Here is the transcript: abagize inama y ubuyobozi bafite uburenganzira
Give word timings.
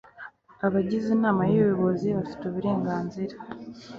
abagize 0.65 1.07
inama 1.17 1.41
y 1.51 1.55
ubuyobozi 1.55 2.07
bafite 2.17 2.43
uburenganzira 2.45 3.35